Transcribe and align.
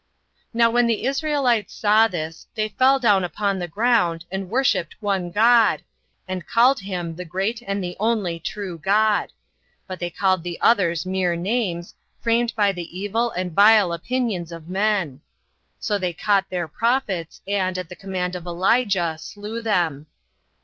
6. 0.47 0.47
Now 0.55 0.71
when 0.71 0.87
the 0.87 1.05
Israelites 1.05 1.75
saw 1.75 2.07
this, 2.07 2.47
they 2.55 2.69
fell 2.69 2.97
down 2.97 3.23
upon 3.23 3.59
the 3.59 3.67
ground, 3.67 4.25
and 4.31 4.49
worshipped 4.49 4.95
one 4.99 5.29
God, 5.29 5.83
and 6.27 6.47
called 6.47 6.79
him 6.79 7.15
The 7.15 7.23
great 7.23 7.61
and 7.61 7.83
the 7.83 7.95
only 7.99 8.39
true 8.39 8.79
God; 8.79 9.31
but 9.85 9.99
they 9.99 10.09
called 10.09 10.41
the 10.41 10.59
others 10.59 11.05
mere 11.05 11.35
names, 11.35 11.93
framed 12.19 12.51
by 12.55 12.71
the 12.71 12.99
evil 12.99 13.29
and 13.29 13.51
vile 13.53 13.93
opinions 13.93 14.51
of 14.51 14.67
men. 14.69 15.21
So 15.79 15.99
they 15.99 16.13
caught 16.13 16.49
their 16.49 16.67
prophets, 16.67 17.43
and, 17.47 17.77
at 17.77 17.87
the 17.87 17.95
command 17.95 18.35
of 18.35 18.47
Elijah, 18.47 19.17
slew 19.19 19.61
them. 19.61 20.07